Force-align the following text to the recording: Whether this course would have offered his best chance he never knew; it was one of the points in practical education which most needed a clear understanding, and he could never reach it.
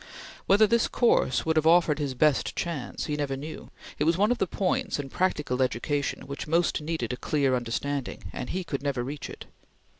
Whether 0.47 0.65
this 0.65 0.87
course 0.87 1.45
would 1.45 1.57
have 1.57 1.67
offered 1.67 1.99
his 1.99 2.15
best 2.15 2.55
chance 2.55 3.05
he 3.05 3.15
never 3.15 3.37
knew; 3.37 3.69
it 3.99 4.03
was 4.03 4.17
one 4.17 4.31
of 4.31 4.39
the 4.39 4.47
points 4.47 4.97
in 4.97 5.09
practical 5.09 5.61
education 5.61 6.23
which 6.25 6.47
most 6.47 6.81
needed 6.81 7.13
a 7.13 7.17
clear 7.17 7.55
understanding, 7.55 8.23
and 8.33 8.49
he 8.49 8.63
could 8.63 8.81
never 8.81 9.03
reach 9.03 9.29
it. 9.29 9.45